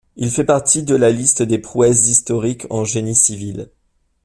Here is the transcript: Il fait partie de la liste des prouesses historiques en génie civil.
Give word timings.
Il 0.15 0.31
fait 0.31 0.43
partie 0.45 0.81
de 0.81 0.95
la 0.95 1.11
liste 1.11 1.43
des 1.43 1.59
prouesses 1.59 2.07
historiques 2.07 2.65
en 2.71 2.83
génie 2.85 3.13
civil. 3.13 3.69